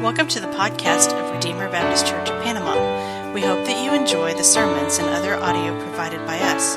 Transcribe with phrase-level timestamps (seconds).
[0.00, 3.32] Welcome to the podcast of Redeemer Baptist Church of Panama.
[3.34, 6.76] We hope that you enjoy the sermons and other audio provided by us.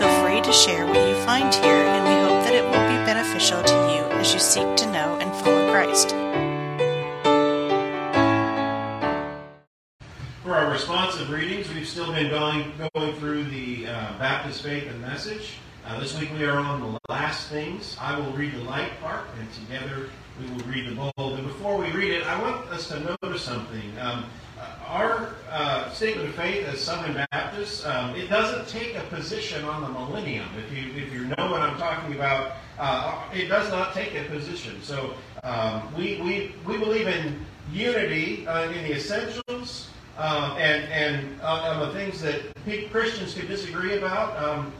[0.00, 3.04] Feel free to share what you find here, and we hope that it will be
[3.04, 6.12] beneficial to you as you seek to know and follow Christ.
[10.42, 14.98] For our responsive readings, we've still been going going through the uh, Baptist faith and
[15.02, 15.58] message.
[15.84, 17.98] Uh, this week we are on the last things.
[18.00, 20.08] I will read the light part, and together
[20.40, 21.31] we will read the bold.
[22.22, 23.82] And I want us to notice something.
[24.00, 24.24] Um,
[24.86, 29.82] our uh, statement of faith as Southern Baptists, um, it doesn't take a position on
[29.82, 30.46] the millennium.
[30.56, 34.22] If you if you know what I'm talking about, uh, it does not take a
[34.28, 34.80] position.
[34.82, 39.88] So um, we, we we believe in unity uh, in the essentials.
[40.16, 42.54] Um, and and on the things that
[42.92, 44.72] Christians could disagree about, um,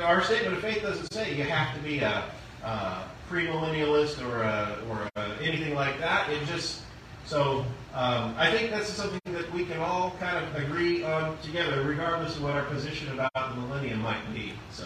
[0.00, 2.24] our statement of faith doesn't say you have to be a,
[2.64, 3.02] a
[3.32, 6.28] premillennialist or a, or a, anything like that.
[6.28, 6.82] It just
[7.24, 11.82] so um, I think that's something that we can all kind of agree on together,
[11.82, 14.52] regardless of what our position about the millennium might be.
[14.70, 14.84] So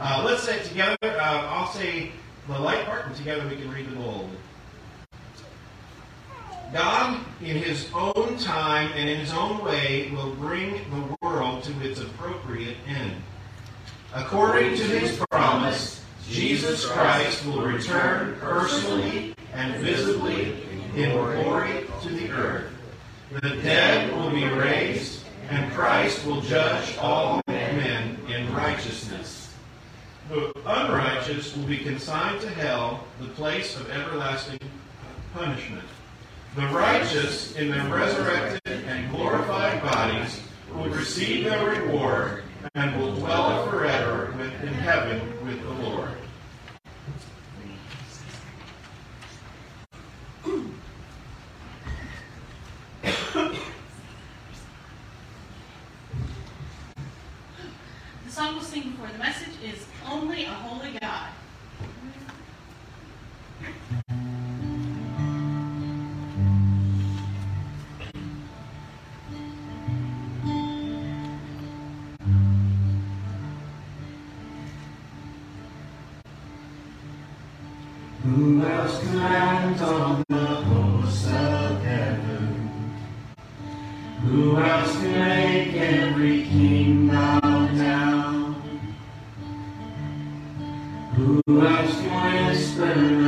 [0.00, 0.96] uh, let's say it together.
[1.02, 2.12] Uh, I'll say
[2.48, 4.30] the light part, and together we can read the bold.
[6.72, 11.72] God, in His own time and in His own way, will bring the world to
[11.82, 13.12] its appropriate end.
[14.14, 16.01] According to His promise,
[16.32, 20.64] Jesus Christ will return personally and visibly
[20.96, 22.72] in glory to the earth.
[23.30, 29.52] The dead will be raised, and Christ will judge all men in righteousness.
[30.30, 34.58] The unrighteous will be consigned to hell, the place of everlasting
[35.34, 35.84] punishment.
[36.56, 40.40] The righteous, in their resurrected and glorified bodies,
[40.74, 42.44] will receive their reward
[42.74, 46.08] and will dwell forever in heaven with the Lord.
[91.14, 92.00] Who else
[92.76, 93.21] can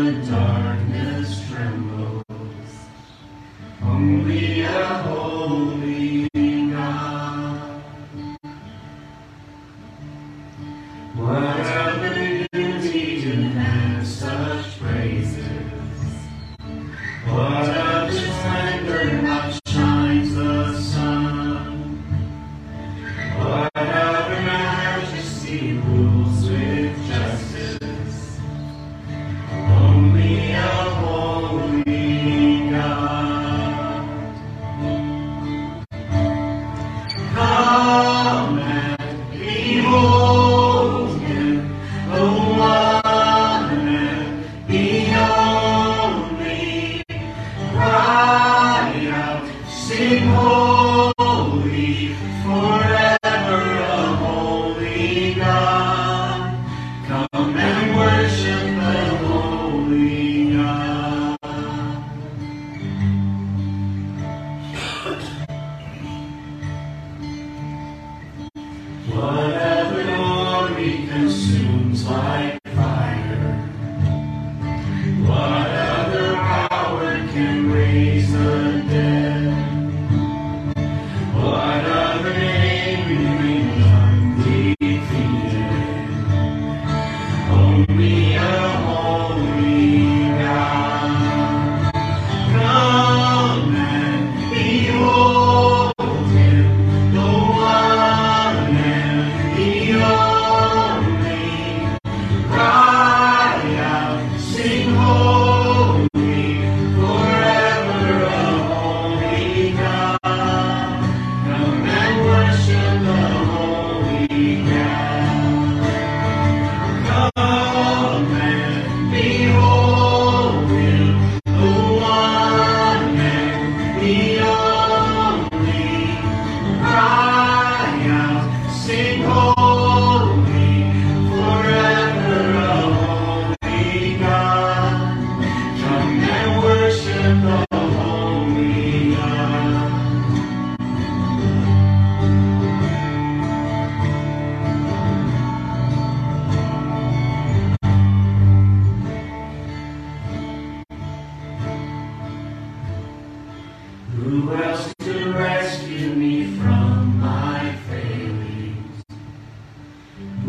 [78.55, 79.64] Again.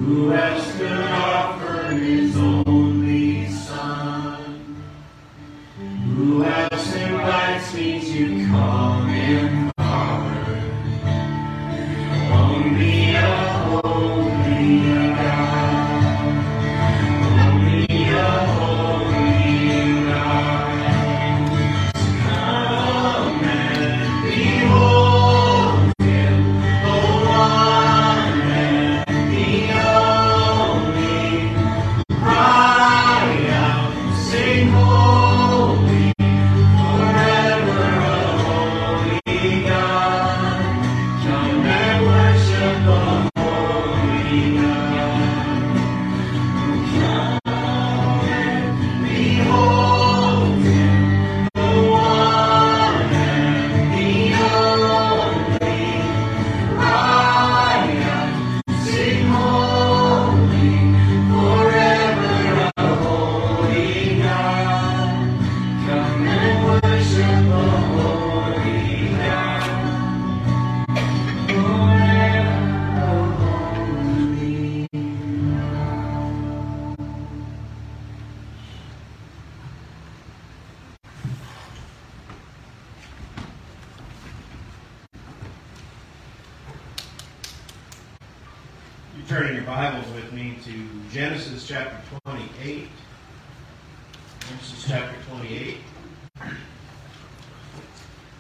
[0.06, 0.45] Right.
[89.28, 92.88] Turn in your Bibles with me to Genesis chapter 28.
[94.48, 95.78] Genesis chapter 28.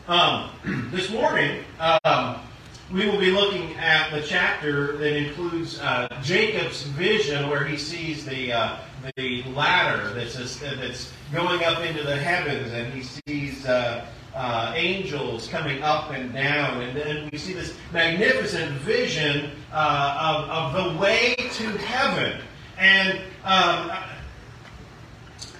[0.07, 0.51] Um,
[0.91, 2.35] this morning, um,
[2.93, 8.23] we will be looking at the chapter that includes uh, Jacob's vision, where he sees
[8.23, 8.77] the uh,
[9.15, 13.65] the ladder that's that's going up into the heavens, and he sees
[14.35, 20.75] uh, angels coming up and down, and then we see this magnificent vision uh, of,
[20.75, 22.41] of the way to heaven.
[22.77, 23.91] And um,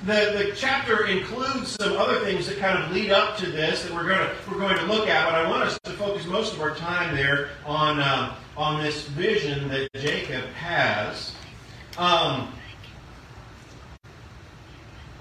[0.06, 3.94] the, the chapter includes some other things that kind of lead up to this that
[3.94, 6.54] we're going to we're going to look at, but I want us to focus most
[6.54, 11.34] of our time there on um, on this vision that Jacob has.
[11.98, 12.54] Um,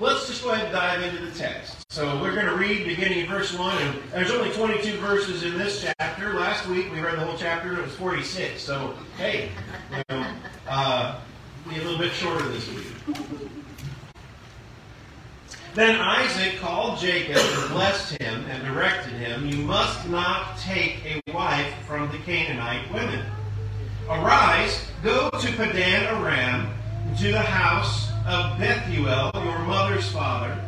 [0.00, 1.84] let's just go ahead and dive into the text.
[1.90, 5.56] So we're going to read beginning in verse 1, and there's only 22 verses in
[5.56, 6.34] this chapter.
[6.34, 8.60] Last week we read the whole chapter, and it was 46.
[8.60, 9.50] So, hey,
[9.90, 10.26] you know,
[10.68, 11.20] uh,
[11.68, 12.86] be a little bit shorter this week.
[15.74, 21.32] Then Isaac called Jacob and blessed him and directed him, You must not take a
[21.32, 23.24] wife from the Canaanite women.
[24.08, 26.68] Arise, go to Padan Aram,
[27.18, 30.58] to the house of Bethuel, your mother's father,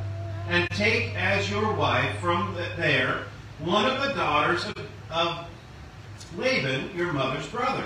[0.48, 3.24] and take as your wife from there
[3.60, 4.76] one of the daughters of,
[5.10, 5.48] of
[6.36, 7.84] Laban, your mother's brother.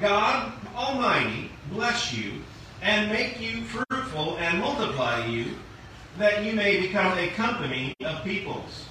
[0.00, 2.42] God Almighty bless you
[2.82, 5.54] and make you fruitful and multiply you
[6.18, 8.86] that you may become a company of peoples.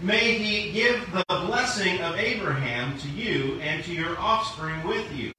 [0.00, 5.32] May he give the blessing of Abraham to you and to your offspring with you,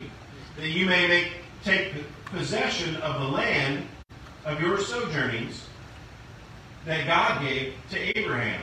[0.57, 1.27] that you may make,
[1.63, 1.93] take
[2.31, 3.87] possession of the land
[4.45, 5.67] of your sojournings
[6.85, 8.61] that God gave to Abraham.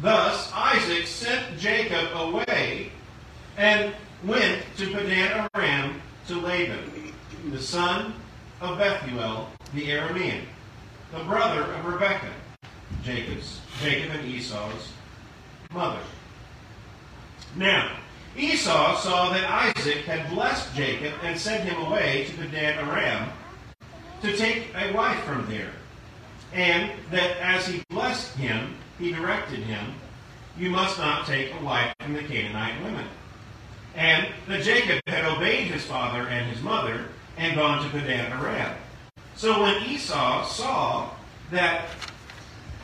[0.00, 2.90] Thus Isaac sent Jacob away
[3.56, 3.94] and
[4.24, 7.12] went to Padan Aram to Laban,
[7.50, 8.14] the son
[8.60, 10.42] of Bethuel the Aramean
[11.12, 12.32] the brother of Rebekah,
[13.02, 14.92] Jacob's, Jacob and Esau's
[15.72, 16.00] mother.
[17.54, 17.96] Now,
[18.38, 23.30] Esau saw that Isaac had blessed Jacob and sent him away to Padan Aram
[24.22, 25.72] to take a wife from there,
[26.52, 29.94] and that as he blessed him, he directed him,
[30.58, 33.06] You must not take a wife from the Canaanite women.
[33.94, 37.06] And that Jacob had obeyed his father and his mother
[37.38, 38.76] and gone to Padan Aram.
[39.34, 41.10] So when Esau saw
[41.50, 41.88] that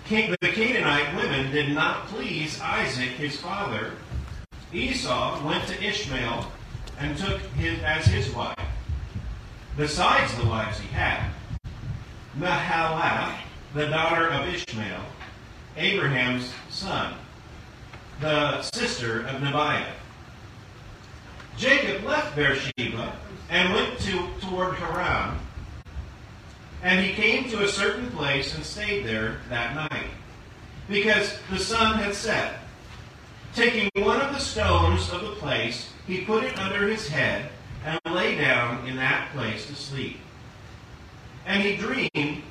[0.08, 3.92] the Canaanite women did not please Isaac his father,
[4.72, 6.50] Esau went to Ishmael
[6.98, 8.58] and took his as his wife,
[9.76, 11.30] besides the wives he had.
[12.38, 13.38] Mahalath,
[13.74, 15.04] the daughter of Ishmael,
[15.76, 17.14] Abraham's son,
[18.20, 19.86] the sister of Nebaioth.
[21.56, 23.16] Jacob left Beersheba
[23.50, 25.38] and went to, toward Haran
[26.82, 30.08] and he came to a certain place and stayed there that night,
[30.88, 32.58] because the sun had set.
[33.54, 37.50] Taking one of the stones of the place, he put it under his head
[37.84, 40.16] and lay down in that place to sleep.
[41.44, 42.42] And he dreamed,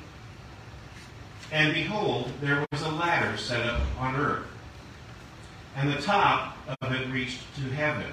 [1.50, 4.46] and behold, there was a ladder set up on earth,
[5.74, 8.12] and the top of it reached to heaven.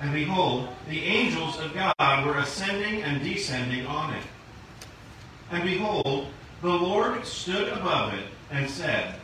[0.00, 4.24] And behold, the angels of God were ascending and descending on it.
[5.52, 6.28] And behold,
[6.60, 9.19] the Lord stood above it and said,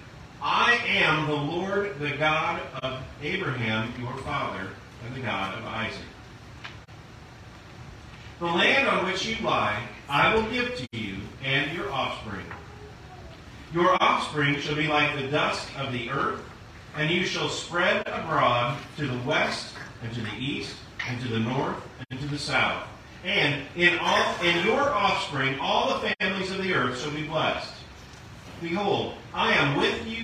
[0.48, 4.68] I am the Lord, the God of Abraham, your father,
[5.04, 5.98] and the God of Isaac.
[8.38, 12.46] The land on which you lie, I will give to you and your offspring.
[13.74, 16.40] Your offspring shall be like the dust of the earth,
[16.96, 19.74] and you shall spread abroad to the west,
[20.04, 20.76] and to the east,
[21.08, 22.86] and to the north, and to the south
[23.24, 27.72] and in all in your offspring all the families of the earth shall be blessed.
[28.60, 30.22] Behold, I am with you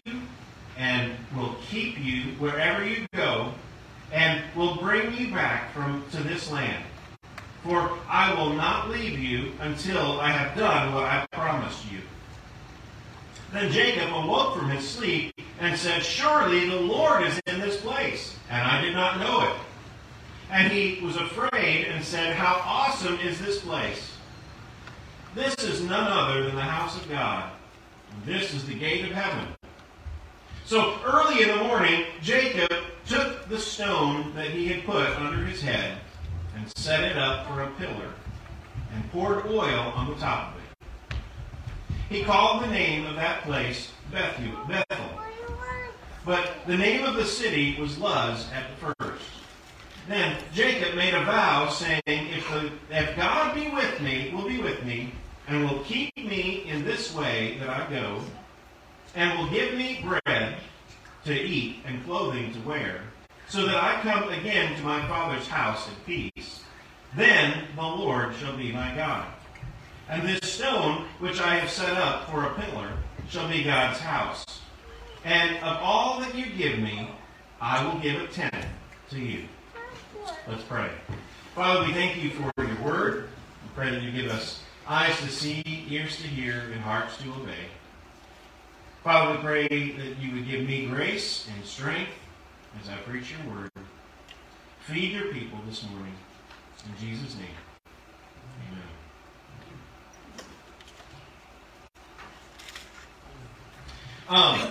[0.82, 3.54] and will keep you wherever you go,
[4.10, 6.84] and will bring you back from to this land.
[7.62, 12.00] For I will not leave you until I have done what I promised you.
[13.52, 18.34] Then Jacob awoke from his sleep and said, Surely the Lord is in this place,
[18.50, 19.56] and I did not know it.
[20.50, 24.16] And he was afraid and said, How awesome is this place!
[25.36, 27.52] This is none other than the house of God.
[28.26, 29.54] This is the gate of heaven.
[30.64, 32.72] So early in the morning, Jacob
[33.06, 35.98] took the stone that he had put under his head
[36.56, 38.14] and set it up for a pillar
[38.94, 41.16] and poured oil on the top of it.
[42.08, 44.52] He called the name of that place Bethel.
[46.24, 49.24] But the name of the city was Luz at the first.
[50.08, 54.58] Then Jacob made a vow, saying, if, the, if God be with me, will be
[54.58, 55.12] with me,
[55.48, 58.20] and will keep me in this way that I go,
[59.14, 60.56] and will give me bread
[61.24, 63.00] to eat and clothing to wear,
[63.48, 65.94] so that I come again to my father's house in
[66.32, 66.64] peace,
[67.16, 69.26] then the Lord shall be my God.
[70.08, 72.92] And this stone which I have set up for a pillar
[73.28, 74.44] shall be God's house.
[75.24, 77.10] And of all that you give me,
[77.60, 78.66] I will give a tenth
[79.10, 79.44] to you.
[80.48, 80.90] Let's pray.
[81.54, 83.28] Father, we thank you for your word.
[83.62, 87.30] We pray that you give us eyes to see, ears to hear, and hearts to
[87.30, 87.68] obey.
[89.04, 92.12] Father, we pray that you would give me grace and strength
[92.80, 93.70] as I preach your word.
[94.82, 96.14] Feed your people this morning.
[96.86, 97.48] In Jesus' name,
[104.28, 104.60] amen.
[104.60, 104.70] Um,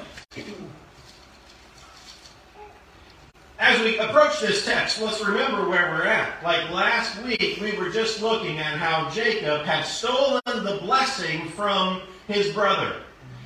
[3.60, 6.42] as we approach this text, let's remember where we're at.
[6.42, 12.02] Like last week, we were just looking at how Jacob had stolen the blessing from
[12.28, 12.96] his brother.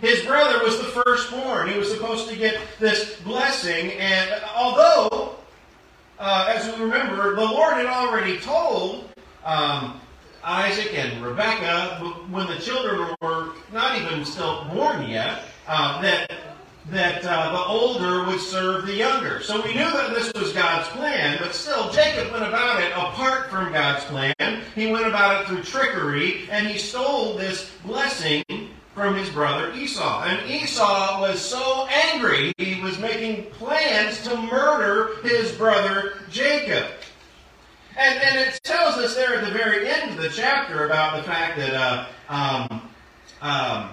[0.02, 1.70] His brother was the firstborn.
[1.70, 5.36] He was supposed to get this blessing, and although,
[6.20, 9.10] uh, as we remember, the Lord had already told
[9.44, 10.00] um,
[10.44, 12.00] Isaac and Rebekah,
[12.30, 16.32] when the children were not even still born yet, uh, that
[16.92, 19.42] that uh, the older would serve the younger.
[19.42, 23.50] So we knew that this was God's plan, but still, Jacob went about it apart
[23.50, 24.62] from God's plan.
[24.76, 28.44] He went about it through trickery, and he stole this blessing
[28.96, 30.24] from his brother Esau.
[30.24, 36.88] And Esau was so angry, he was making plans to murder his brother Jacob.
[37.98, 41.24] And, and it tells us there at the very end of the chapter about the
[41.24, 42.82] fact that uh, um,
[43.42, 43.90] um,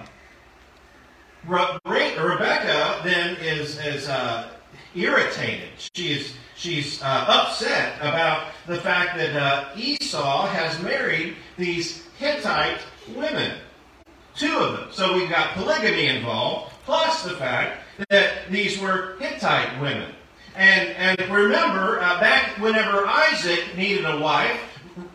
[1.45, 4.49] Rebecca then is, is uh,
[4.95, 5.69] irritated.
[5.77, 12.79] She's, she's uh, upset about the fact that uh, Esau has married these Hittite
[13.15, 13.57] women.
[14.35, 14.87] Two of them.
[14.91, 20.13] So we've got polygamy involved, plus the fact that these were Hittite women.
[20.55, 24.59] And, and remember, uh, back whenever Isaac needed a wife,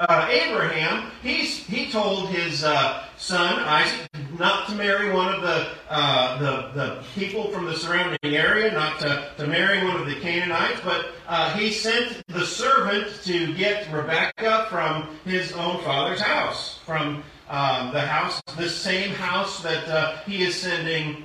[0.00, 4.08] uh, Abraham, he's, he told his uh, son Isaac
[4.38, 8.98] not to marry one of the, uh, the, the people from the surrounding area, not
[9.00, 13.90] to, to marry one of the Canaanites, but uh, he sent the servant to get
[13.92, 20.16] Rebekah from his own father's house, from um, the house, the same house that uh,
[20.18, 21.24] he is sending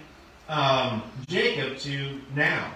[0.50, 2.72] um, Jacob to now.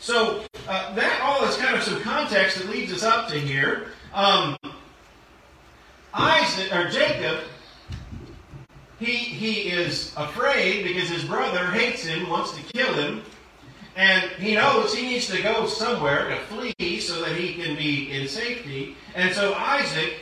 [0.00, 3.88] So uh, that all is kind of some context that leads us up to here.
[4.12, 4.56] Um,
[6.12, 7.44] Isaac or Jacob,
[8.98, 13.22] he he is afraid because his brother hates him, wants to kill him,
[13.96, 18.10] and he knows he needs to go somewhere to flee so that he can be
[18.10, 18.96] in safety.
[19.14, 20.14] And so Isaac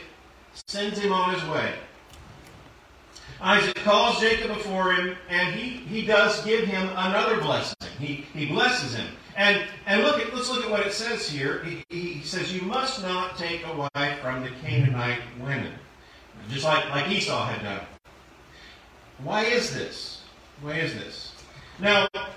[0.67, 1.73] sends him on his way.
[3.39, 7.75] Isaac calls Jacob before him, and he, he does give him another blessing.
[7.99, 9.07] He, he blesses him.
[9.35, 11.63] And, and look at, let's look at what it says here.
[11.63, 15.73] He, he says, You must not take a wife from the Canaanite women,
[16.49, 17.85] just like, like Esau had done.
[19.23, 20.21] Why is this?
[20.61, 21.33] Why is this?
[21.79, 22.27] Now, um,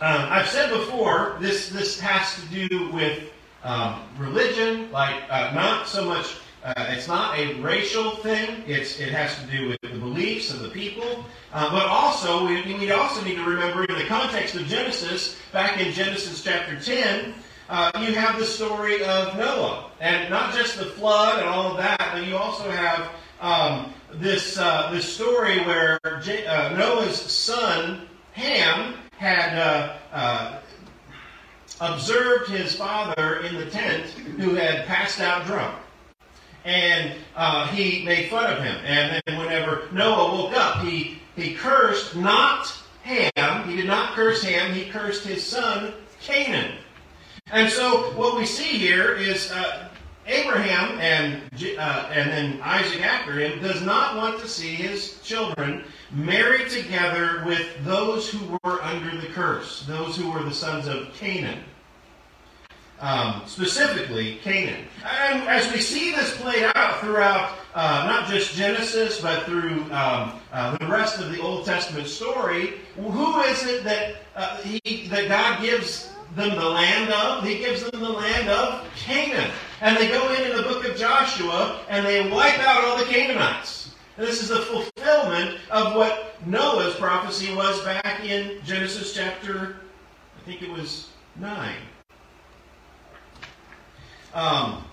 [0.00, 3.24] I've said before, this, this has to do with
[3.64, 8.62] um, religion, like uh, not so much uh, it's not a racial thing.
[8.66, 11.24] It's, it has to do with the beliefs of the people.
[11.52, 15.80] Uh, but also, we, we also need to remember in the context of Genesis, back
[15.80, 17.34] in Genesis chapter 10,
[17.68, 19.90] uh, you have the story of Noah.
[20.00, 23.08] And not just the flood and all of that, but you also have
[23.40, 30.60] um, this, uh, this story where J- uh, Noah's son, Ham, had uh,
[31.80, 34.06] observed his father in the tent
[34.38, 35.76] who had passed out drunk
[36.64, 38.76] and uh, he made fun of him.
[38.84, 44.42] And then whenever Noah woke up, he, he cursed not Ham, he did not curse
[44.44, 46.76] Ham, he cursed his son Canaan.
[47.50, 49.88] And so what we see here is uh,
[50.26, 51.42] Abraham and,
[51.78, 57.42] uh, and then Isaac after him does not want to see his children married together
[57.44, 61.64] with those who were under the curse, those who were the sons of Canaan
[63.02, 64.86] um, specifically Canaan.
[65.04, 70.40] And as we see this played out throughout uh, not just Genesis, but through um,
[70.52, 75.28] uh, the rest of the Old Testament story, who is it that uh, he, that
[75.28, 77.44] God gives them the land of?
[77.44, 79.50] He gives them the land of Canaan.
[79.80, 83.94] And they go into the book of Joshua and they wipe out all the Canaanites.
[84.16, 89.76] This is the fulfillment of what Noah's prophecy was back in Genesis chapter,
[90.36, 91.08] I think it was
[91.40, 91.74] 9.
[94.34, 94.84] Um,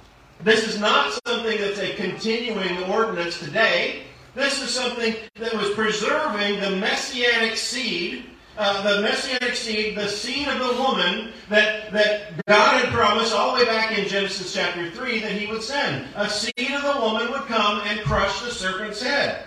[0.41, 4.03] this is not something that's a continuing ordinance today.
[4.36, 8.25] This is something that was preserving the messianic seed,
[8.58, 13.54] uh, the messianic seed, the seed of the woman that, that God had promised all
[13.54, 16.08] the way back in Genesis chapter 3 that he would send.
[16.15, 19.45] A seed of the woman would come and crush the serpent's head.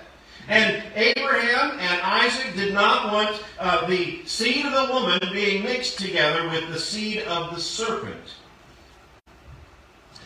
[0.49, 5.99] And Abraham and Isaac did not want uh, the seed of the woman being mixed
[5.99, 8.35] together with the seed of the serpent.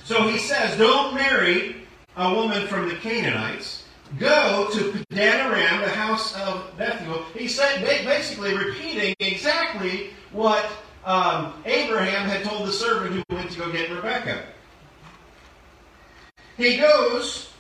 [0.06, 1.74] So he says, don't marry
[2.16, 3.82] a woman from the Canaanites.
[4.20, 7.24] Go to Padan Aram, the house of Bethuel.
[7.34, 10.64] He said, basically repeating exactly what
[11.04, 14.44] um, Abraham had told the servant who went to go get Rebekah.
[16.56, 17.52] He goes,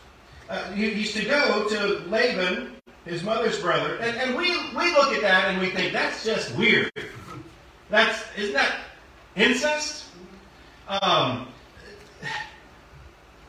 [0.48, 5.20] uh, he's to go to Laban, his mother's brother, and, and we, we look at
[5.22, 6.92] that and we think that's just weird.
[7.90, 8.82] That's isn't that
[9.34, 10.04] incest?
[10.88, 11.48] Um,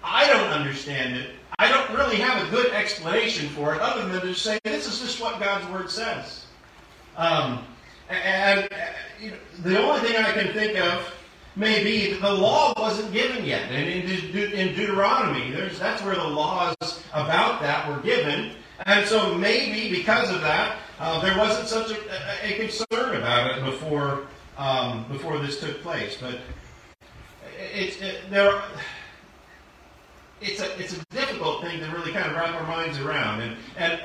[0.09, 1.31] I don't understand it.
[1.59, 4.99] I don't really have a good explanation for it other than to say this is
[4.99, 6.45] just what God's Word says.
[7.15, 7.65] Um,
[8.09, 8.69] and
[9.19, 11.13] you know, the only thing I can think of
[11.55, 13.71] may be that the law wasn't given yet.
[13.71, 16.75] And in, De- in Deuteronomy, that's where the laws
[17.13, 18.53] about that were given.
[18.85, 23.65] And so maybe because of that, uh, there wasn't such a, a, concern about it
[23.65, 26.17] before um, before this took place.
[26.19, 26.39] But
[27.57, 28.61] it's it, there
[30.41, 33.57] it's a it's a difficult thing to really kind of wrap our minds around, and
[33.77, 34.01] and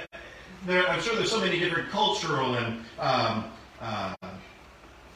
[0.66, 3.44] there, I'm sure there's so many different cultural and um,
[3.80, 4.14] uh,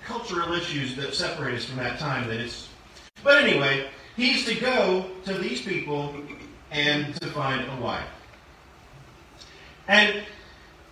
[0.05, 2.68] cultural issues that separate us from that time that it's.
[3.22, 6.14] But anyway, he's to go to these people
[6.70, 8.09] and to find a wife,
[9.88, 10.22] and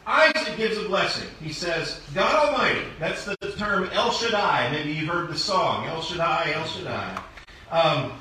[0.07, 1.29] Isaac gives a blessing.
[1.43, 4.71] He says, God Almighty, that's the term El Shaddai.
[4.71, 7.23] Maybe you've heard the song, El Shaddai, El Shaddai.
[7.71, 8.13] Um,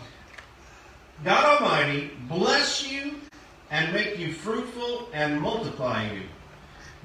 [1.23, 3.15] God Almighty bless you
[3.71, 6.23] and make you fruitful and multiply you.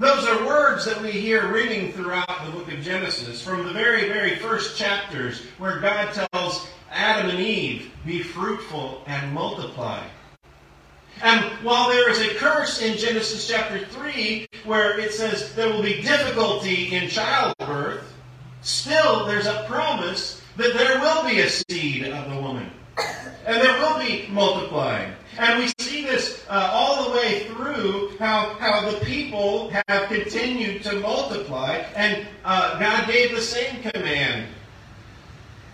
[0.01, 4.09] Those are words that we hear reading throughout the book of Genesis from the very,
[4.09, 10.05] very first chapters where God tells Adam and Eve, be fruitful and multiply.
[11.23, 15.83] And while there is a curse in Genesis chapter 3 where it says there will
[15.83, 18.13] be difficulty in childbirth,
[18.63, 22.69] still there's a promise that there will be a seed of the woman
[23.47, 25.13] and there will be multiplying.
[25.39, 30.83] And we see this uh, all the way through how, how the people have continued
[30.85, 31.77] to multiply.
[31.95, 34.49] And uh, God gave the same command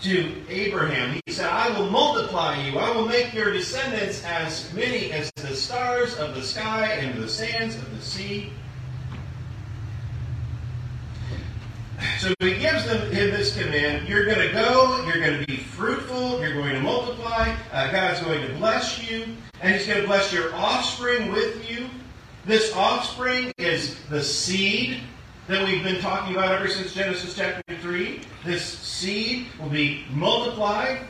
[0.03, 1.19] to Abraham.
[1.25, 2.79] He said, I will multiply you.
[2.79, 7.29] I will make your descendants as many as the stars of the sky and the
[7.29, 8.53] sands of the sea.
[12.19, 14.09] So he gives them him this command.
[14.09, 15.05] You're going to go.
[15.07, 16.41] You're going to be fruitful.
[16.41, 17.55] You're going to multiply.
[17.73, 19.27] Uh, God's going to bless you.
[19.61, 21.89] And he's going to bless your offspring with you.
[22.45, 25.01] This offspring is the seed
[25.49, 28.21] that we've been talking about ever since Genesis chapter 3.
[28.45, 31.01] This seed will be multiplied.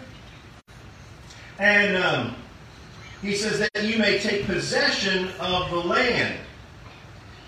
[1.59, 2.37] And um,
[3.23, 6.39] he says that you may take possession of the land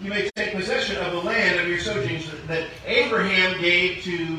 [0.03, 4.39] you may take possession of the land of your sojournings that Abraham gave to,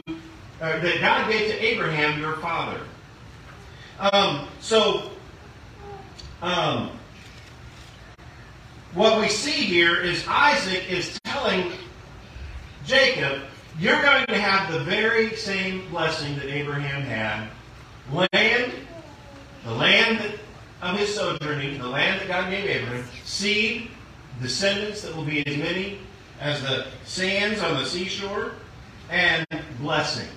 [0.62, 2.80] uh, that God gave to Abraham, your father.
[4.00, 5.12] Um, so,
[6.41, 6.91] um,
[8.93, 11.72] what we see here is Isaac is telling
[12.86, 13.41] Jacob,
[13.80, 17.50] you're going to have the very same blessing that Abraham had.
[18.32, 18.74] Land,
[19.65, 20.39] the land
[20.82, 23.89] of his sojourning, the land that God gave Abraham, seed,
[24.41, 26.00] descendants that will be as many
[26.39, 28.54] as the sands on the seashore,
[29.10, 29.45] and
[29.80, 30.28] blessing.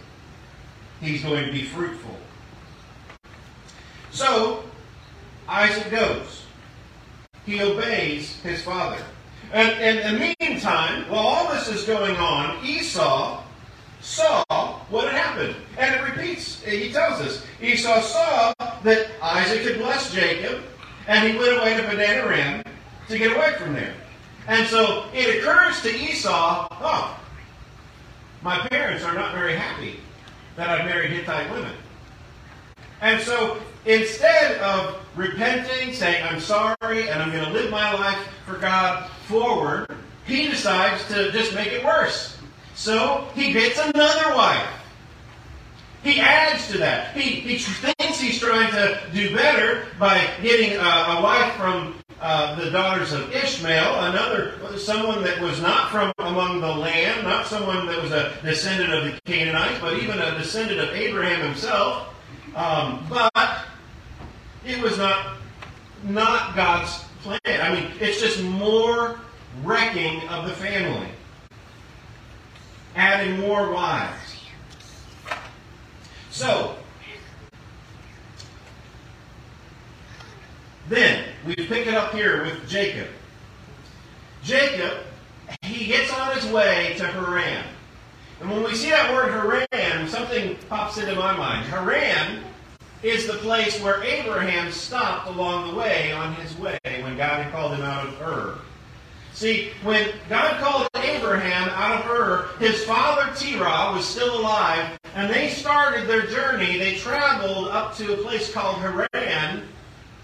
[1.00, 2.16] He's going to be fruitful.
[4.10, 4.64] So,
[5.48, 6.44] Isaac goes.
[7.44, 9.02] He obeys his father.
[9.52, 13.42] And, in the meantime, while all this is going on, Esau
[14.00, 14.44] saw
[14.88, 15.56] what had happened.
[15.76, 20.62] And it repeats, he tells us, Esau saw that Isaac had blessed Jacob,
[21.08, 22.62] and he went away to Padan Aram,
[23.10, 23.92] to get away from there.
[24.46, 27.20] And so it occurs to Esau, oh,
[28.42, 30.00] my parents are not very happy
[30.56, 31.74] that I've married Hittite women.
[33.00, 38.18] And so instead of repenting, saying, I'm sorry, and I'm going to live my life
[38.46, 39.86] for God forward,
[40.26, 42.36] he decides to just make it worse.
[42.74, 44.68] So he gets another wife.
[46.02, 47.14] He adds to that.
[47.14, 52.54] He, he thinks he's trying to do better by getting a, a wife from uh,
[52.56, 57.86] the daughters of Ishmael, another someone that was not from among the land, not someone
[57.86, 62.14] that was a descendant of the Canaanites, but even a descendant of Abraham himself.
[62.54, 63.64] Um, but
[64.64, 65.36] It was not
[66.02, 67.38] not God's plan.
[67.46, 69.18] I mean, it's just more
[69.62, 71.08] wrecking of the family.
[72.96, 74.36] Adding more wives.
[76.30, 76.76] So,
[80.90, 83.06] then, we pick it up here with Jacob.
[84.42, 85.04] Jacob,
[85.62, 87.64] he gets on his way to Haran.
[88.40, 91.64] And when we see that word Haran, something pops into my mind.
[91.66, 92.42] Haran
[93.04, 97.52] is the place where Abraham stopped along the way on his way when God had
[97.52, 98.58] called him out of Ur.
[99.32, 105.32] See, when God called Abraham out of Ur, his father Terah was still alive, and
[105.32, 106.78] they started their journey.
[106.78, 109.68] They traveled up to a place called Haran,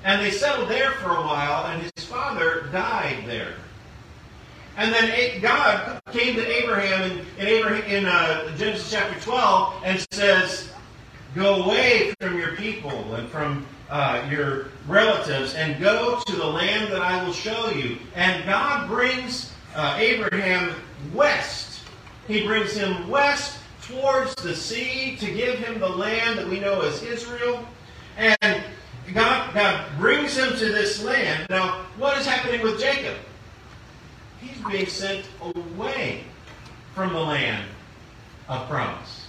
[0.07, 3.55] and they settled there for a while, and his father died there.
[4.77, 10.07] And then God came to Abraham in, in, Abraham, in uh, Genesis chapter 12 and
[10.12, 10.71] says,
[11.35, 16.92] Go away from your people and from uh, your relatives and go to the land
[16.92, 17.99] that I will show you.
[18.14, 20.77] And God brings uh, Abraham
[21.14, 21.81] west.
[22.29, 26.83] He brings him west towards the sea to give him the land that we know
[26.83, 27.66] as Israel.
[28.16, 28.37] And
[29.57, 31.47] God brings him to this land.
[31.49, 33.16] Now, what is happening with Jacob?
[34.38, 36.25] He's being sent away
[36.95, 37.66] from the land
[38.51, 39.29] of promise.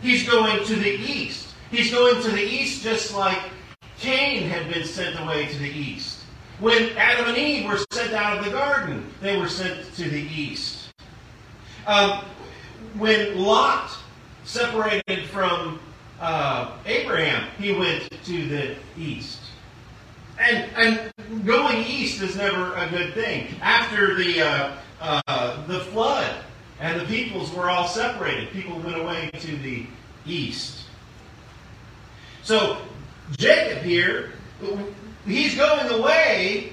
[0.00, 1.52] He's going to the east.
[1.70, 3.38] He's going to the east just like
[3.98, 6.20] Cain had been sent away to the east.
[6.60, 10.22] When Adam and Eve were sent out of the garden, they were sent to the
[10.22, 10.94] east.
[11.86, 12.24] Um,
[12.96, 13.90] when Lot
[14.44, 15.78] separated from
[16.22, 19.40] uh, Abraham, he went to the east.
[20.38, 23.48] And, and going east is never a good thing.
[23.60, 26.44] After the, uh, uh, the flood
[26.80, 29.86] and the peoples were all separated, people went away to the
[30.24, 30.84] east.
[32.42, 32.78] So
[33.36, 34.32] Jacob here,
[35.26, 36.72] he's going away,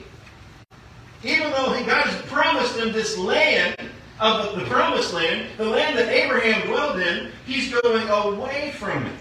[1.23, 3.75] even though he, God has promised him this land
[4.19, 9.15] of the promised land, the land that Abraham dwelled in, he's going away from it.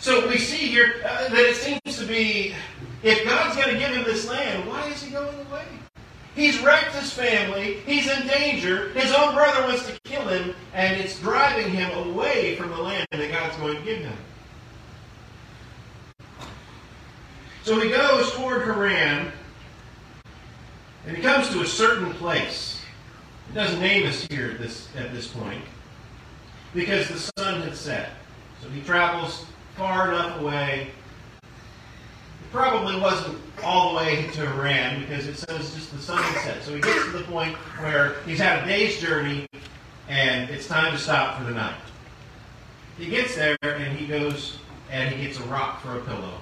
[0.00, 2.54] So we see here uh, that it seems to be
[3.02, 5.64] if God's going to give him this land, why is he going away?
[6.34, 7.78] He's wrecked his family.
[7.84, 8.88] He's in danger.
[8.90, 13.06] His own brother wants to kill him, and it's driving him away from the land
[13.10, 14.16] that God's going to give him.
[17.64, 19.30] So he goes toward Haran,
[21.06, 22.80] and he comes to a certain place.
[23.50, 25.62] It doesn't name us here at this, at this point,
[26.72, 28.10] because the sun had set.
[28.62, 29.44] So he travels
[29.76, 30.92] far enough away.
[32.52, 36.62] Probably wasn't all the way to Haran because it says just the sun had set.
[36.62, 39.46] So he gets to the point where he's had a day's journey,
[40.08, 41.80] and it's time to stop for the night.
[42.98, 44.58] He gets there, and he goes
[44.90, 46.34] and he gets a rock for a pillow.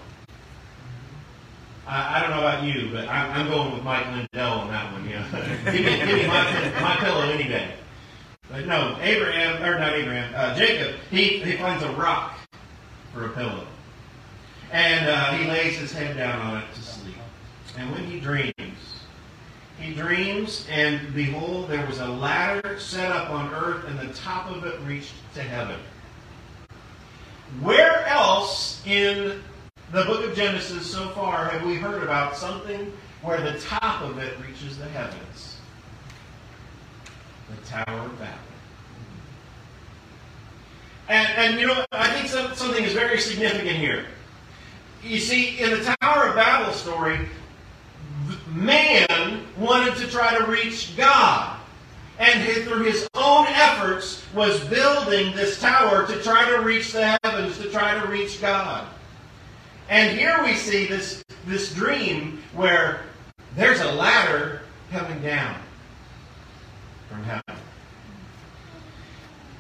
[1.86, 4.92] I, I don't know about you, but I'm, I'm going with Mike Lindell on that
[4.92, 5.08] one.
[5.08, 5.24] Know,
[5.72, 7.74] give me, give me my, my pillow any day.
[8.50, 10.96] But no, Abraham or not Abraham, uh, Jacob.
[11.10, 12.38] He he finds a rock
[13.12, 13.66] for a pillow,
[14.72, 17.14] and uh, he lays his head down on it to sleep.
[17.76, 18.54] And when he dreams,
[19.78, 24.50] he dreams, and behold, there was a ladder set up on earth, and the top
[24.50, 25.78] of it reached to heaven.
[27.60, 29.42] Where else in
[29.92, 34.18] the book of Genesis so far have we heard about something where the top of
[34.18, 35.56] it reaches the heavens?
[37.50, 38.38] The Tower of Babel.
[41.08, 44.06] And, and you know, I think some, something is very significant here.
[45.02, 47.28] You see, in the Tower of Babel story,
[48.48, 51.58] man wanted to try to reach God.
[52.18, 57.56] And through his own efforts was building this tower to try to reach the heavens,
[57.58, 58.86] to try to reach God.
[59.88, 63.04] And here we see this, this dream where
[63.56, 65.56] there's a ladder coming down
[67.08, 67.56] from heaven.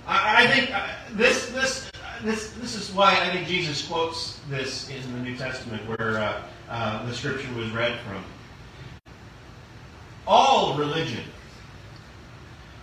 [0.06, 1.89] I, I think uh, this, this,
[2.24, 6.42] this, this is why I think Jesus quotes this in the New Testament where uh,
[6.68, 8.24] uh, the scripture was read from.
[10.26, 11.24] All religion,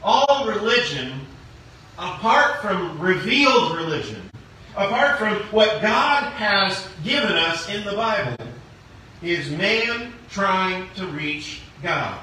[0.04, 1.22] all religion,
[1.98, 4.30] apart from revealed religion,
[4.76, 8.46] apart from what God has given us in the Bible,
[9.22, 12.20] is man trying to reach God.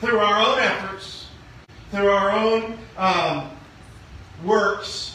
[0.00, 1.28] Through our own efforts,
[1.90, 3.50] through our own um,
[4.44, 5.13] works,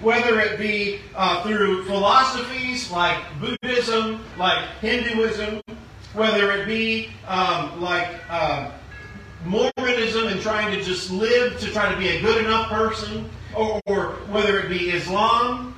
[0.00, 5.60] whether it be uh, through philosophies like Buddhism, like Hinduism,
[6.14, 8.70] whether it be um, like uh,
[9.44, 13.80] Mormonism and trying to just live to try to be a good enough person, or,
[13.86, 15.74] or whether it be Islam,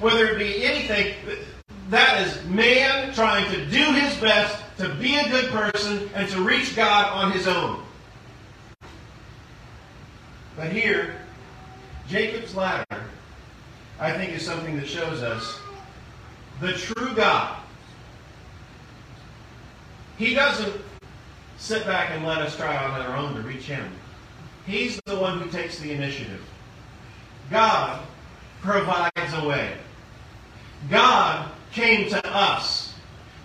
[0.00, 1.14] whether it be anything,
[1.90, 6.42] that is man trying to do his best to be a good person and to
[6.42, 7.82] reach God on his own.
[10.56, 11.20] But here,
[12.08, 12.84] Jacob's ladder,
[14.00, 15.60] I think, is something that shows us
[16.60, 17.58] the true God.
[20.16, 20.74] He doesn't
[21.58, 23.92] sit back and let us try on our own to reach Him.
[24.66, 26.42] He's the one who takes the initiative.
[27.50, 28.02] God
[28.62, 29.76] provides a way.
[30.88, 32.94] God came to us.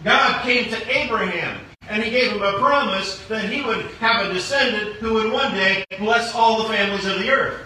[0.03, 4.33] God came to Abraham, and he gave him a promise that he would have a
[4.33, 7.64] descendant who would one day bless all the families of the earth.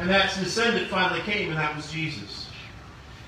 [0.00, 2.48] And that descendant finally came, and that was Jesus.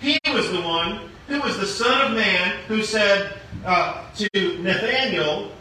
[0.00, 3.35] He was the one who was the Son of Man who said
[3.66, 5.52] uh, to Nathanael,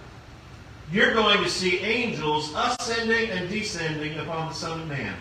[0.89, 5.13] You're going to see angels ascending and descending upon the Son of Man.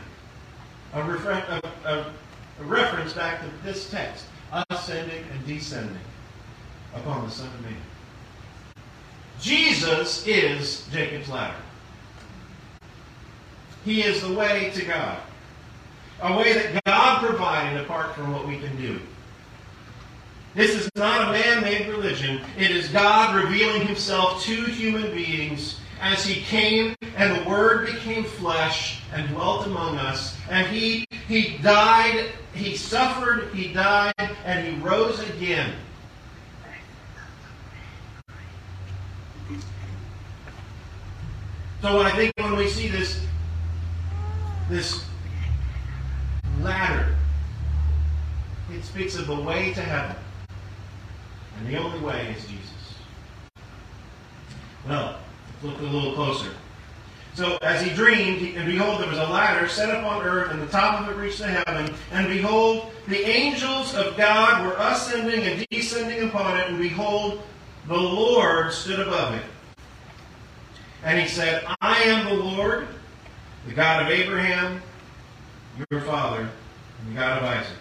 [0.95, 2.13] A, refer- a, a,
[2.61, 4.27] a reference back to this text
[4.71, 5.99] ascending and descending
[6.95, 7.75] upon the Son of Man.
[9.41, 11.57] Jesus is Jacob's ladder.
[13.85, 15.21] He is the way to God.
[16.23, 19.01] A way that God provided apart from what we can do.
[20.55, 22.41] This is not a man-made religion.
[22.59, 28.25] It is God revealing himself to human beings as he came and the word became
[28.25, 30.37] flesh and dwelt among us.
[30.51, 35.75] And he, he died, he suffered, he died, and he rose again.
[41.81, 43.25] So I think when we see this,
[44.69, 45.05] this
[46.61, 47.17] ladder,
[48.71, 50.17] it speaks of the way to heaven.
[51.59, 52.97] And the only way is Jesus.
[54.89, 55.19] Well,
[55.63, 56.51] look a little closer.
[57.35, 60.61] So as he dreamed, and behold, there was a ladder set up on earth, and
[60.61, 61.95] the top of it reached to heaven.
[62.11, 67.43] And behold, the angels of God were ascending and descending upon it, and behold,
[67.87, 69.45] the Lord stood above it.
[71.05, 72.89] And he said, I am the Lord,
[73.69, 74.83] the God of Abraham,
[75.91, 77.77] your father, and the God of Isaac.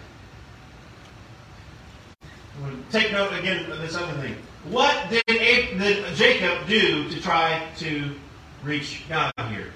[2.90, 4.36] Take note again of this other thing.
[4.64, 8.14] What did, did Jacob do to try to
[8.62, 9.72] reach God here?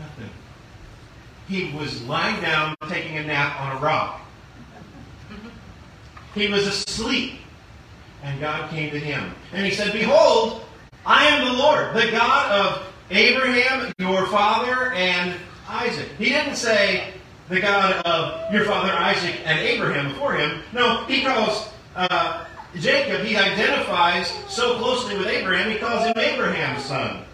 [0.00, 0.30] Nothing.
[1.48, 4.20] He was lying down taking a nap on a rock.
[6.34, 7.40] He was asleep.
[8.22, 9.34] And God came to him.
[9.52, 10.64] And he said, Behold,
[11.04, 15.34] I am the Lord, the God of Abraham, your father, and
[15.68, 16.08] Isaac.
[16.16, 17.12] He didn't say
[17.50, 20.62] the God of your father Isaac and Abraham before him.
[20.72, 22.44] No, he calls uh,
[22.76, 27.24] Jacob, he identifies so closely with Abraham, he calls him Abraham's son.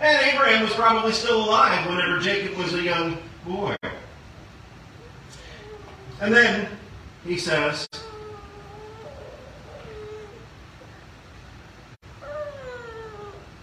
[0.00, 3.16] And Abraham was probably still alive whenever Jacob was a young
[3.46, 3.74] boy.
[6.20, 6.68] And then
[7.24, 7.88] he says,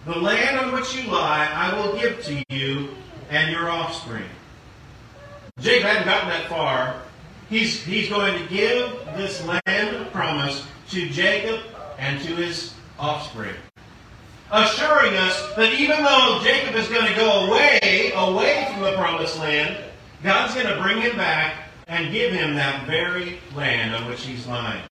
[0.06, 2.90] The land on which you lie I will give to you
[3.30, 4.28] and your offspring.
[5.60, 7.00] Jacob hadn't gotten that far.
[7.54, 11.60] He's, he's going to give this land of promise to Jacob
[12.00, 13.54] and to his offspring.
[14.50, 19.38] Assuring us that even though Jacob is going to go away, away from the promised
[19.38, 19.76] land,
[20.24, 24.48] God's going to bring him back and give him that very land on which he's
[24.48, 24.82] lying.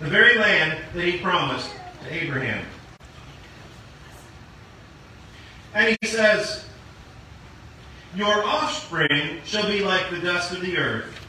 [0.00, 1.70] The very land that he promised
[2.02, 2.66] to Abraham.
[5.72, 6.64] And he says,
[8.16, 11.20] Your offspring shall be like the dust of the earth,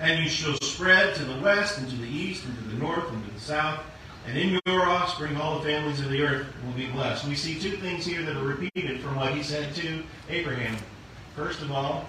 [0.00, 3.08] and you shall spread to the west, and to the east, and to the north,
[3.10, 3.80] and to the south.
[4.26, 7.26] And in your offspring all the families of the earth will be blessed.
[7.26, 10.76] We see two things here that are repeated from what he said to Abraham.
[11.36, 12.06] First of all,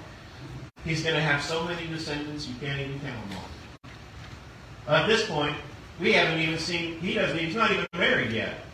[0.84, 4.95] he's going to have so many descendants you can't even count them all.
[4.95, 5.56] At this point,
[5.99, 8.65] we haven't even seen, he doesn't, he's not even married yet.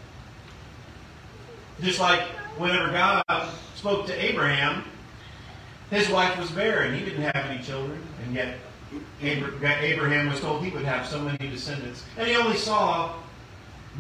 [1.82, 2.22] Just like
[2.58, 3.24] whenever God
[3.76, 4.84] spoke to Abraham,
[5.90, 6.98] his wife was barren.
[6.98, 8.58] He didn't have any children, and yet
[9.22, 12.04] Abraham was told he would have so many descendants.
[12.18, 13.14] And he only saw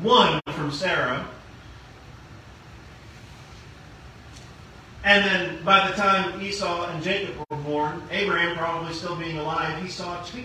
[0.01, 1.27] one from Sarah.
[5.03, 9.81] And then by the time Esau and Jacob were born, Abraham probably still being alive,
[9.81, 10.43] he saw two.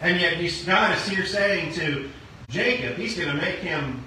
[0.00, 0.34] And yet
[0.66, 2.10] God is here saying to
[2.48, 4.04] Jacob, he's going to make him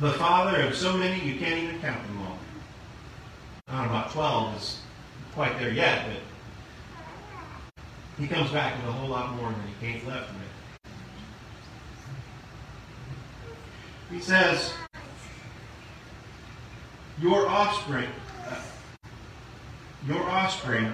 [0.00, 2.38] the father of so many you can't even count them all.
[3.68, 4.80] Don't about 12 is
[5.36, 6.20] quite there yet, but
[8.18, 10.42] he comes back with a whole lot more than he came left with.
[14.10, 14.72] He says,
[17.20, 18.08] Your offspring,
[18.50, 18.56] uh,
[20.08, 20.92] your offspring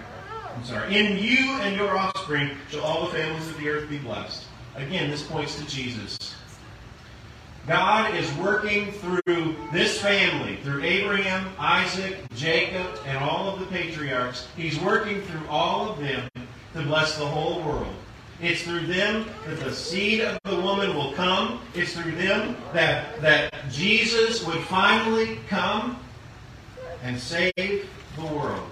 [0.55, 0.97] I'm sorry.
[0.97, 4.45] In you and your offspring shall all the families of the earth be blessed.
[4.77, 6.35] Again, this points to Jesus.
[7.67, 14.49] God is working through this family, through Abraham, Isaac, Jacob, and all of the patriarchs.
[14.57, 16.29] He's working through all of them
[16.75, 17.95] to bless the whole world.
[18.41, 21.61] It's through them that the seed of the woman will come.
[21.75, 25.97] It's through them that, that Jesus would finally come
[27.05, 27.53] and save
[28.17, 28.69] the world.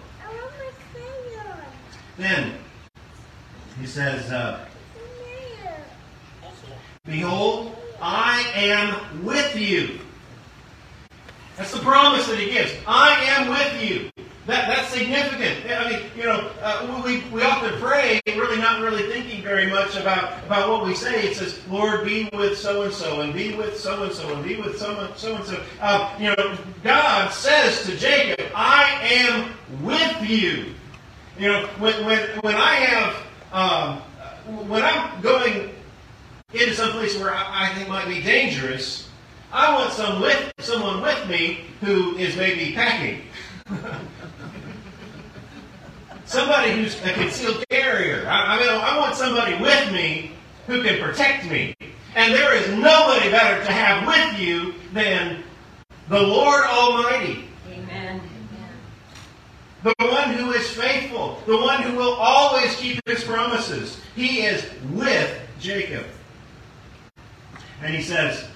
[2.17, 2.55] Then,
[3.81, 4.67] he says, uh,
[7.07, 10.01] Behold, I am with you.
[11.57, 12.73] That's the promise that he gives.
[12.87, 14.11] I am with you.
[14.47, 15.71] That, that's significant.
[15.71, 19.95] I mean, you know, uh, we, we often pray, really not really thinking very much
[19.97, 21.29] about, about what we say.
[21.29, 24.43] It says, Lord, be with so and so, and be with so and so, and
[24.43, 25.63] be with so and so.
[25.81, 29.53] Uh, you know, God says to Jacob, I am
[29.85, 30.75] with you.
[31.39, 33.17] You know, when, when, when I have,
[33.53, 33.99] um,
[34.69, 35.71] when I'm going
[36.53, 39.09] into some place where I, I think might be dangerous,
[39.53, 43.23] I want some with, someone with me who is maybe packing.
[46.25, 48.27] somebody who's a concealed carrier.
[48.29, 50.33] I, I mean, I want somebody with me
[50.67, 51.75] who can protect me.
[52.15, 55.43] And there is nobody better to have with you than
[56.09, 57.45] the Lord Almighty.
[57.71, 58.21] Amen.
[59.83, 64.01] The one who is faithful, the one who will always keep his promises.
[64.15, 66.07] He is with Jacob.
[67.83, 68.47] And he says,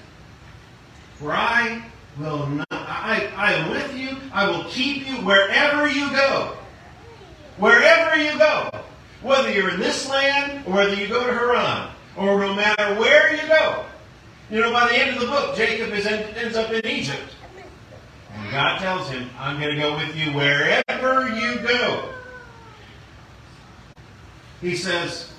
[1.15, 1.83] For I
[2.19, 6.55] will not, I, I am with you, I will keep you wherever you go.
[7.57, 8.69] Wherever you go.
[9.21, 13.35] Whether you're in this land or whether you go to Haran, or no matter where
[13.35, 13.85] you go.
[14.49, 17.33] You know, by the end of the book, Jacob is in, ends up in Egypt.
[18.35, 22.09] And God tells him, I'm going to go with you wherever you go.
[24.61, 25.31] He says,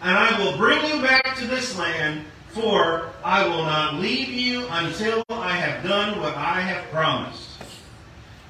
[0.00, 4.66] And I will bring you back to this land, for I will not leave you
[4.70, 7.48] until I have done what I have promised.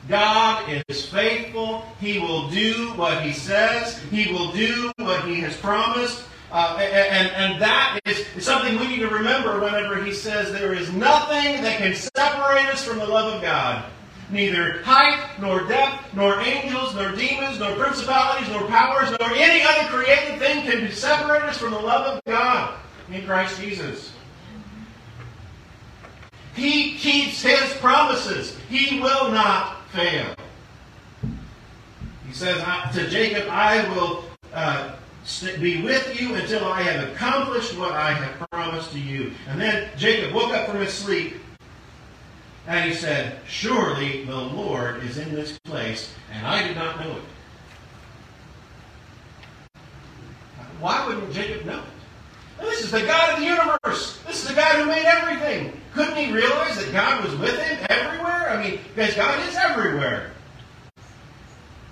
[0.08, 1.84] God is faithful.
[2.00, 3.99] He will do what He says.
[4.11, 6.24] He will do what He has promised.
[6.51, 10.90] Uh, and, and that is something we need to remember whenever he says there is
[10.92, 13.84] nothing that can separate us from the love of God.
[14.30, 19.88] Neither height, nor depth, nor angels, nor demons, nor principalities, nor powers, nor any other
[19.88, 22.78] created thing can separate us from the love of God
[23.12, 24.12] in Christ Jesus.
[26.54, 28.56] He keeps his promises.
[28.68, 30.34] He will not fail.
[32.26, 32.62] He says
[32.94, 34.96] to Jacob, I will uh,
[35.61, 39.32] be with you until I have accomplished what I have promised to you.
[39.48, 41.34] And then Jacob woke up from his sleep
[42.66, 47.16] and he said, Surely the Lord is in this place, and I did not know
[47.16, 47.22] it.
[50.78, 51.97] Why wouldn't Jacob know it?
[52.61, 54.20] This is the God of the universe.
[54.26, 55.80] This is the God who made everything.
[55.94, 58.50] Couldn't he realize that God was with him everywhere?
[58.50, 60.32] I mean, because God is everywhere.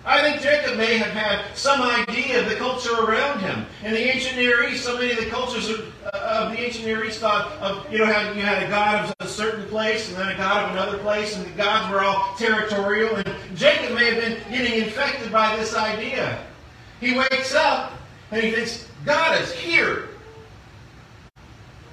[0.09, 3.67] I think Jacob may have had some idea of the culture around him.
[3.83, 6.87] In the ancient Near East, so many of the cultures of, uh, of the ancient
[6.87, 10.09] Near East thought of, you know, how you had a god of a certain place
[10.09, 13.17] and then a god of another place, and the gods were all territorial.
[13.17, 16.39] And Jacob may have been getting infected by this idea.
[17.01, 17.93] He wakes up
[18.31, 20.09] and he thinks, God is here.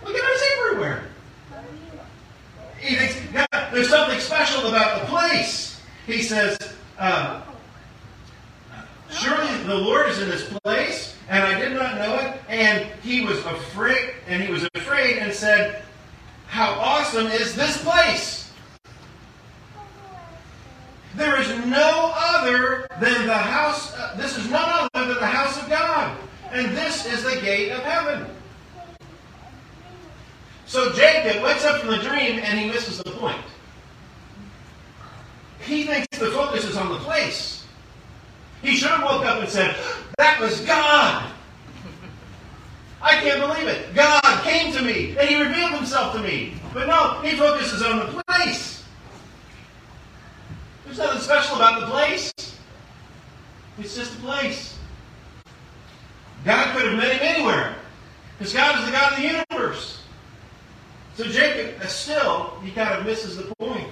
[0.05, 1.03] Look at us everywhere.
[2.79, 5.81] He thinks, God, there's something special about the place.
[6.05, 6.57] He says,
[6.99, 7.41] uh,
[9.09, 12.39] Surely the Lord is in this place, and I did not know it.
[12.47, 15.83] And he was afraid, and he was afraid and said,
[16.47, 18.51] How awesome is this place!
[21.15, 25.61] There is no other than the house, uh, this is none other than the house
[25.61, 26.17] of God.
[26.51, 28.25] And this is the gate of heaven.
[30.65, 33.37] So Jacob wakes up from the dream and he misses the point.
[35.65, 37.65] He thinks the focus is on the place.
[38.61, 39.75] He should have woke up and said,
[40.17, 41.31] That was God.
[43.01, 43.93] I can't believe it.
[43.93, 46.53] God came to me and he revealed himself to me.
[46.73, 48.83] But no, he focuses on the place.
[50.85, 52.33] There's nothing special about the place.
[53.77, 54.77] It's just a place.
[56.45, 57.75] God could have met him anywhere.
[58.37, 60.01] Because God is the God of the universe.
[61.15, 63.89] So Jacob, uh, still, he kind of misses the point.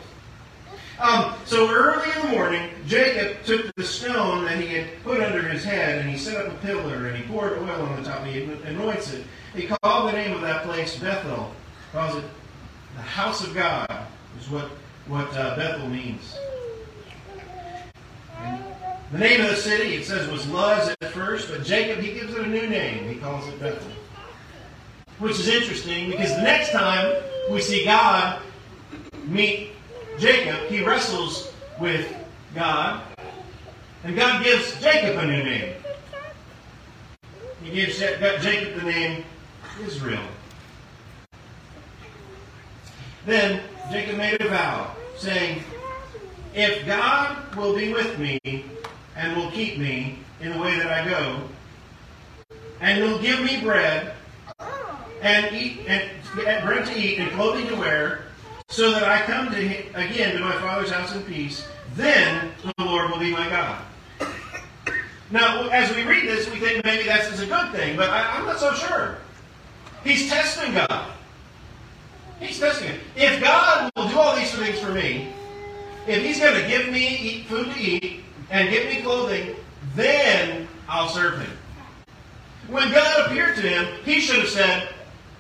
[1.02, 5.42] Um, so early in the morning, Jacob took the stone that he had put under
[5.42, 8.22] his head, and he set up a pillar, and he poured oil on the top,
[8.22, 9.26] and he anoints it.
[9.56, 11.56] He called the name of that place Bethel,
[11.92, 12.24] calls it
[12.96, 14.06] the house of God,
[14.40, 14.66] is what,
[15.08, 16.38] what uh, Bethel means.
[18.44, 18.60] And
[19.12, 22.32] The name of the city, it says, was Luz at first, but Jacob, he gives
[22.32, 23.10] it a new name.
[23.10, 23.92] He calls it Bethel.
[25.18, 27.16] Which is interesting because the next time
[27.50, 28.40] we see God
[29.26, 29.72] meet
[30.18, 32.14] Jacob, he wrestles with
[32.54, 33.02] God,
[34.04, 35.74] and God gives Jacob a new name.
[37.64, 39.24] He gives Jacob the name
[39.82, 40.24] Israel.
[43.26, 45.64] Then Jacob made a vow, saying,
[46.54, 48.40] If God will be with me
[49.16, 51.42] and will keep me in the way that I go,
[52.80, 54.14] and will give me bread
[55.22, 56.10] and eat and
[56.66, 58.24] bread to eat and clothing to wear,
[58.72, 62.74] so that I come to him, again to my father's house in peace, then the
[62.84, 63.84] Lord will be my God.
[65.30, 68.46] Now, as we read this, we think maybe that's a good thing, but I, I'm
[68.46, 69.18] not so sure.
[70.04, 71.12] He's testing God.
[72.40, 73.00] He's testing it.
[73.16, 75.32] If God will do all these things for me,
[76.08, 79.56] if He's going to give me food to eat and give me clothing,
[79.96, 81.58] then I'll serve Him.
[82.68, 84.94] When God appeared to him, he should have said,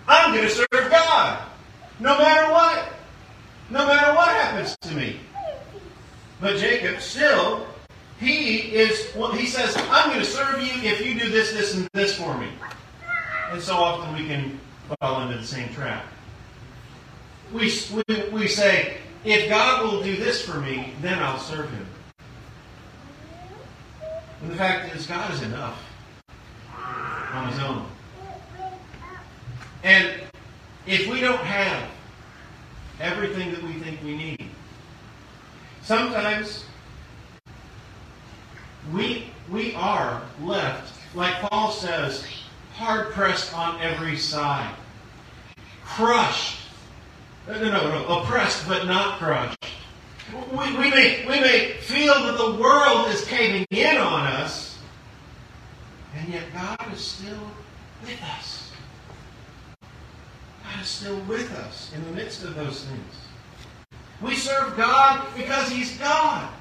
[0.05, 1.41] I'm going to serve God,
[1.99, 2.90] no matter what.
[3.72, 5.15] No matter what happens to me.
[6.41, 7.65] But Jacob still,
[8.19, 11.74] he is, well, he says, I'm going to serve you if you do this, this,
[11.74, 12.49] and this for me.
[13.53, 14.59] And so often we can
[14.99, 16.03] fall into the same trap.
[17.53, 21.86] We, we, we say, if God will do this for me, then I'll serve him.
[24.41, 25.82] And the fact is, God is enough
[27.34, 27.86] on his own.
[29.84, 30.09] And
[30.86, 31.89] if we don't have
[33.02, 34.49] everything that we think we need,
[35.82, 36.66] sometimes
[38.93, 42.26] we, we are left, like Paul says,
[42.74, 44.74] hard pressed on every side,
[45.84, 46.60] crushed.
[47.47, 49.58] No, no, no, oppressed but not crushed.
[50.52, 54.80] We, we, may, we may feel that the world is caving in on us,
[56.16, 57.52] and yet God is still
[58.04, 58.70] with us.
[60.64, 63.16] God is still with us in the midst of those things.
[64.22, 66.51] We serve God because He's God.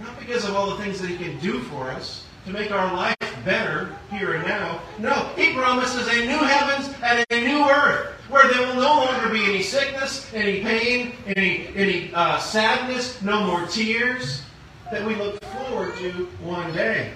[0.00, 2.94] Not because of all the things that He can do for us to make our
[2.94, 4.80] life better here and now.
[4.98, 9.28] No, He promises a new heavens and a new earth where there will no longer
[9.28, 14.42] be any sickness, any pain, any, any uh, sadness, no more tears
[14.90, 17.12] that we look forward to one day.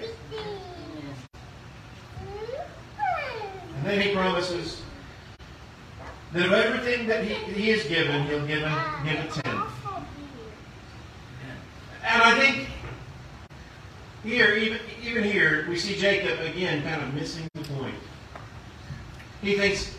[3.77, 4.81] And then He promises
[6.33, 9.65] that of everything that He, he has given, He'll give, him, give a tenth.
[12.03, 12.67] And I think
[14.23, 17.95] here, even, even here, we see Jacob again kind of missing the point.
[19.41, 19.95] He thinks,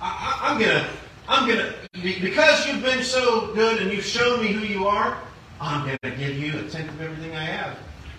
[0.00, 0.88] I, am gonna,
[1.28, 5.16] I'm gonna, because you've been so good and you've shown me who you are,
[5.60, 7.78] I'm gonna give you a tenth of everything I have.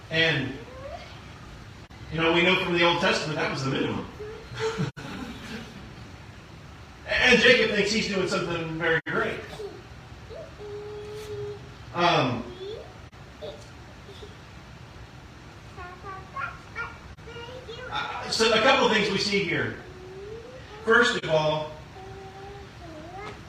[0.09, 0.53] And
[2.11, 4.05] you know, we know from the Old Testament that was the minimum.
[7.21, 9.39] and Jacob thinks he's doing something very great.
[11.95, 12.43] Um,
[18.29, 19.75] so a couple of things we see here.
[20.85, 21.71] First of all,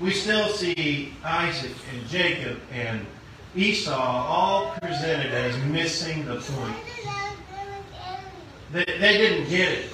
[0.01, 3.07] we still see Isaac and Jacob and
[3.57, 6.77] Esau all presented as missing the point.
[8.73, 9.91] They, they didn't get it.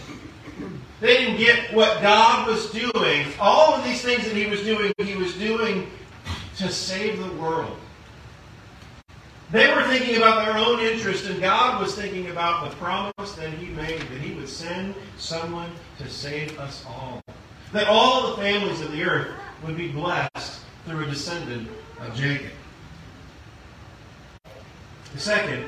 [1.00, 3.26] They didn't get what God was doing.
[3.40, 5.90] All of these things that He was doing, He was doing
[6.56, 7.78] to save the world.
[9.50, 13.50] They were thinking about their own interest, and God was thinking about the promise that
[13.54, 17.22] He made that He would send someone to save us all.
[17.72, 19.32] That all the families of the earth
[19.64, 21.68] would be blessed through a descendant
[22.00, 22.52] of Jacob.
[25.16, 25.64] Second,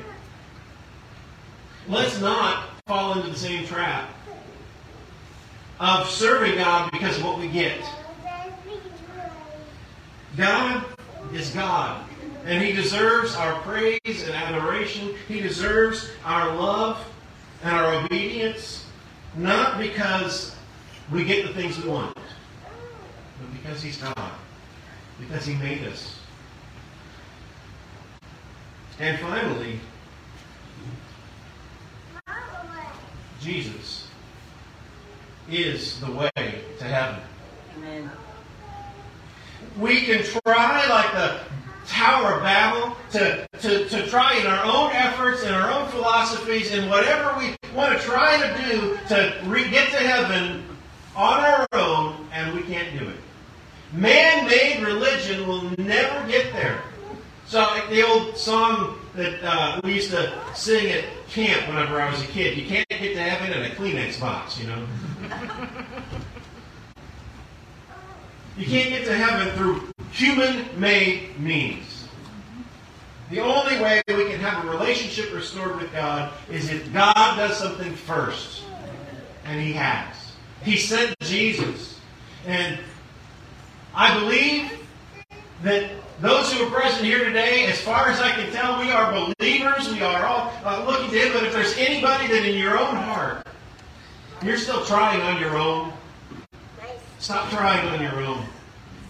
[1.87, 4.09] let's not fall into the same trap
[5.83, 7.77] of serving God because of what we get.
[10.37, 10.85] God
[11.33, 12.05] is God.
[12.45, 15.13] And He deserves our praise and adoration.
[15.27, 17.05] He deserves our love
[17.63, 18.85] and our obedience,
[19.35, 20.55] not because
[21.11, 24.31] we get the things we want, but because He's God,
[25.19, 26.17] because He made us.
[28.99, 29.79] And finally,
[33.41, 34.02] Jesus
[35.49, 36.31] is the way
[36.79, 37.19] to heaven.
[37.77, 38.11] Amen.
[39.77, 41.39] We can try like the
[41.87, 46.71] Tower of Babel to, to, to try in our own efforts and our own philosophies
[46.73, 50.63] and whatever we want to try to do to re- get to heaven
[51.15, 53.17] on our own, and we can't do it.
[53.91, 56.81] Man made religion will never get there.
[57.45, 62.21] So, the old song that uh, we used to sing at camp whenever I was
[62.23, 62.57] a kid.
[62.57, 64.85] You can't get to heaven in a Kleenex box, you know.
[68.57, 72.07] you can't get to heaven through human-made means.
[73.29, 77.57] The only way we can have a relationship restored with God is if God does
[77.57, 78.63] something first.
[79.45, 80.33] And He has.
[80.63, 81.99] He sent Jesus.
[82.45, 82.79] And
[83.93, 84.71] I believe
[85.63, 85.91] that
[86.23, 89.91] those who are present here today, as far as I can tell, we are believers.
[89.91, 91.33] We are all uh, looking to Him.
[91.33, 93.45] But if there's anybody that in your own heart,
[94.41, 95.91] you're still trying on your own,
[97.19, 98.45] stop trying on your own.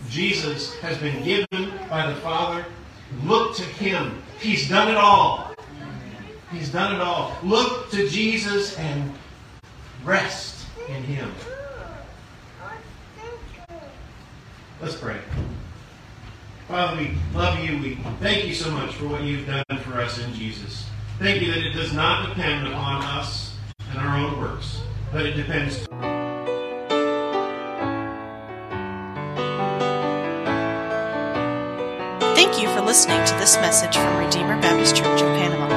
[0.09, 2.65] Jesus has been given by the Father.
[3.23, 4.23] Look to Him.
[4.39, 5.55] He's done it all.
[6.51, 7.37] He's done it all.
[7.43, 9.13] Look to Jesus and
[10.03, 11.31] rest in Him.
[14.81, 15.19] Let's pray.
[16.67, 17.77] Father, we love you.
[17.79, 20.85] We thank you so much for what you've done for us in Jesus.
[21.19, 23.55] Thank you that it does not depend upon us
[23.91, 24.79] and our own works,
[25.11, 25.85] but it depends.
[32.35, 35.67] Thank you for listening to this message from Redeemer Baptist Church of Panama.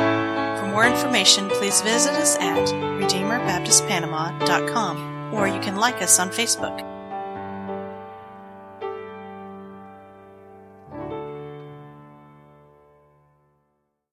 [0.60, 6.95] For more information, please visit us at RedeemerBaptistPanama.com or you can like us on Facebook.